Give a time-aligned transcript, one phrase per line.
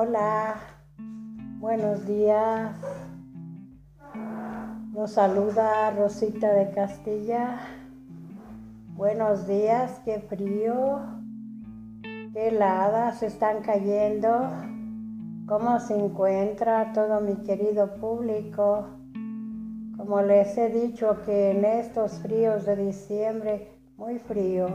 [0.00, 0.54] Hola,
[1.58, 2.70] buenos días.
[4.92, 7.58] Nos saluda Rosita de Castilla.
[8.94, 11.00] Buenos días, qué frío,
[12.32, 14.48] qué heladas están cayendo.
[15.48, 18.86] ¿Cómo se encuentra todo mi querido público?
[19.96, 24.68] Como les he dicho que en estos fríos de diciembre, muy frío,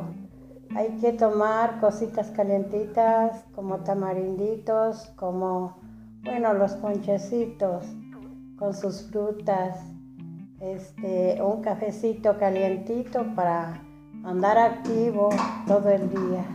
[0.76, 5.78] hay que tomar cositas calientitas como tamarinditos, como,
[6.24, 7.86] bueno, los ponchecitos
[8.58, 9.78] con sus frutas,
[10.60, 13.82] este, un cafecito calientito para
[14.24, 15.30] andar activo
[15.68, 16.46] todo el día.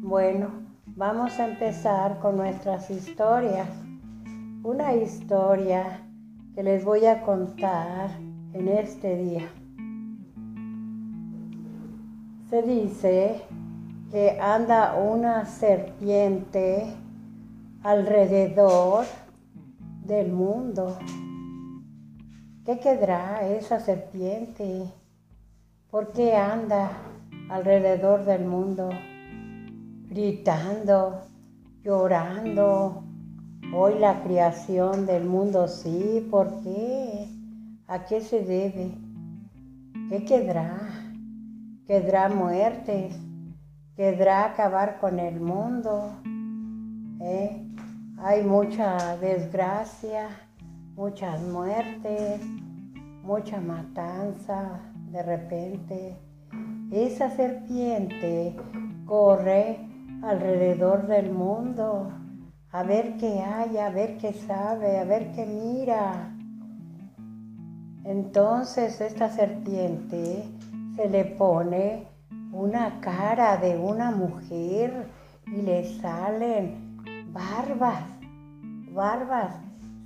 [0.00, 0.48] Bueno,
[0.86, 3.68] vamos a empezar con nuestras historias.
[4.62, 6.06] Una historia
[6.54, 8.10] que les voy a contar
[8.52, 9.61] en este día.
[12.52, 13.40] Se dice
[14.10, 16.84] que anda una serpiente
[17.82, 19.06] alrededor
[20.04, 20.98] del mundo.
[22.66, 24.84] ¿Qué quedará esa serpiente?
[25.90, 26.90] ¿Por qué anda
[27.48, 28.90] alrededor del mundo
[30.10, 31.22] gritando,
[31.82, 33.02] llorando?
[33.74, 37.30] Hoy la creación del mundo sí, ¿por qué?
[37.86, 38.90] ¿A qué se debe?
[40.10, 41.01] ¿Qué quedará?
[41.92, 43.14] Quedará muertes,
[43.94, 46.10] quedará acabar con el mundo.
[47.20, 47.62] ¿eh?
[48.16, 50.30] Hay mucha desgracia,
[50.94, 52.40] muchas muertes,
[53.22, 56.16] mucha matanza de repente.
[56.90, 58.56] Esa serpiente
[59.04, 59.78] corre
[60.22, 62.10] alrededor del mundo
[62.70, 66.34] a ver qué hay, a ver qué sabe, a ver qué mira.
[68.04, 70.48] Entonces esta serpiente
[71.02, 72.06] se le pone
[72.52, 75.08] una cara de una mujer
[75.46, 78.04] y le salen barbas,
[78.92, 79.56] barbas.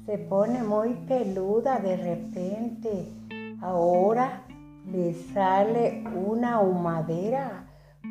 [0.06, 3.12] Se pone muy peluda de repente.
[3.60, 4.44] Ahora
[4.90, 7.66] le sale una humadera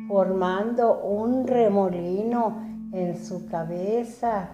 [0.06, 2.62] formando un remolino
[2.92, 4.48] en su cabeza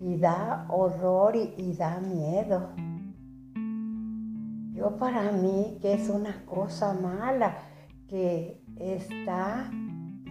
[0.00, 2.68] y da horror y, da miedo.
[4.74, 7.69] Yo para mí que es una cosa mala
[8.10, 9.70] que está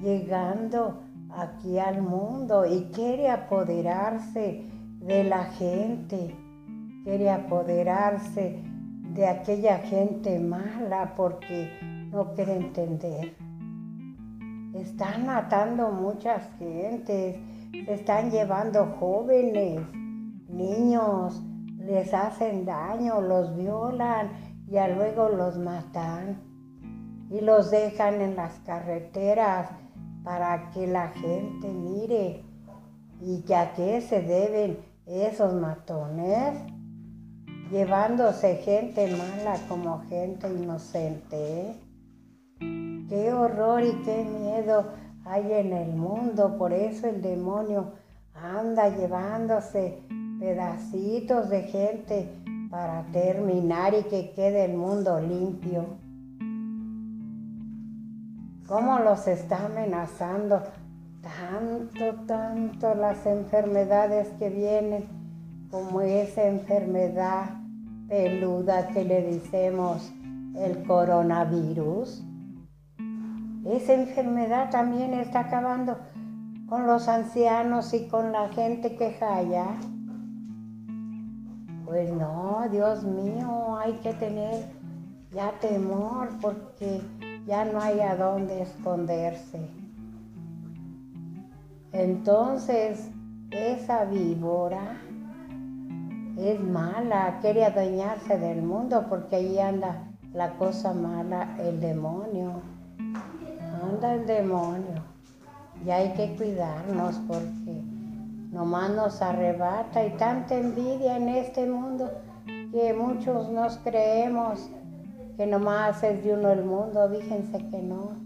[0.01, 4.69] llegando aquí al mundo y quiere apoderarse
[4.99, 6.35] de la gente,
[7.05, 8.61] quiere apoderarse
[9.13, 11.71] de aquella gente mala porque
[12.11, 13.33] no quiere entender.
[14.73, 17.37] Están matando muchas gentes,
[17.71, 19.79] se están llevando jóvenes,
[20.49, 21.41] niños,
[21.77, 24.31] les hacen daño, los violan
[24.67, 26.48] y luego los matan
[27.29, 29.69] y los dejan en las carreteras
[30.23, 32.43] para que la gente mire
[33.21, 36.53] y que a qué se deben esos matones,
[37.71, 41.75] llevándose gente mala como gente inocente.
[42.59, 44.85] Qué horror y qué miedo
[45.25, 47.93] hay en el mundo, por eso el demonio
[48.33, 50.01] anda llevándose
[50.39, 52.29] pedacitos de gente
[52.69, 56.08] para terminar y que quede el mundo limpio.
[58.69, 60.61] ¿Cómo los está amenazando
[61.23, 65.07] tanto, tanto las enfermedades que vienen,
[65.71, 67.49] como esa enfermedad
[68.07, 70.13] peluda que le decimos
[70.55, 72.23] el coronavirus?
[73.65, 75.97] Esa enfermedad también está acabando
[76.67, 79.65] con los ancianos y con la gente que jaya.
[81.85, 84.63] Pues no, Dios mío, hay que tener
[85.31, 87.01] ya temor porque
[87.47, 89.59] ya no hay a dónde esconderse.
[91.91, 93.09] Entonces,
[93.51, 94.97] esa víbora
[96.37, 102.61] es mala, quiere adueñarse del mundo porque ahí anda la cosa mala, el demonio.
[103.83, 105.03] Anda el demonio.
[105.85, 107.81] Y hay que cuidarnos porque
[108.51, 112.11] nomás nos arrebata y tanta envidia en este mundo
[112.71, 114.69] que muchos nos creemos
[115.39, 118.17] que nomás es de uno el mundo, fíjense que no.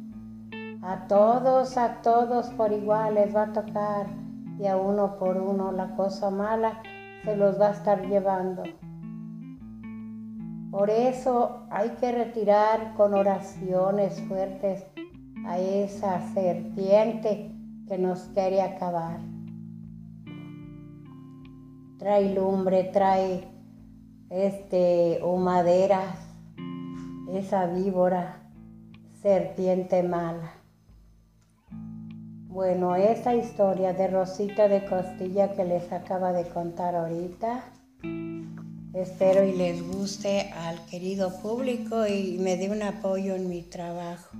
[0.82, 4.08] A todos, a todos por igual les va a tocar
[4.58, 6.82] y a uno por uno la cosa mala
[7.24, 8.64] se los va a estar llevando.
[10.72, 14.84] Por eso hay que retirar con oraciones fuertes
[15.46, 17.52] a esa serpiente
[17.88, 19.20] que nos quiere acabar
[22.00, 23.48] trae lumbre, trae
[24.30, 26.23] este, humaderas,
[27.36, 28.42] esa víbora,
[29.22, 30.54] serpiente mala.
[32.48, 37.64] Bueno, esa historia de Rosita de Costilla que les acaba de contar ahorita,
[38.94, 44.38] espero y les guste al querido público y me dé un apoyo en mi trabajo.